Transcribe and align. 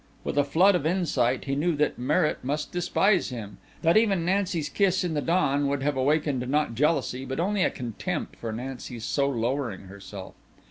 With 0.23 0.35
a 0.35 0.43
flood 0.43 0.73
of 0.73 0.83
insight 0.87 1.45
he 1.45 1.53
knew 1.55 1.75
that 1.75 1.99
Merritt 1.99 2.43
must 2.43 2.71
despise 2.71 3.29
him, 3.29 3.59
that 3.83 3.97
even 3.97 4.25
Nancy's 4.25 4.67
kiss 4.67 5.03
in 5.03 5.13
the 5.13 5.21
dawn 5.21 5.67
would 5.67 5.83
have 5.83 5.95
awakened 5.95 6.49
not 6.49 6.73
jealousy 6.73 7.23
but 7.23 7.39
only 7.39 7.61
a 7.63 7.69
contempt 7.69 8.35
for 8.35 8.51
Nancy's 8.51 9.05
so 9.05 9.29
lowering 9.29 9.81
herself. 9.81 10.33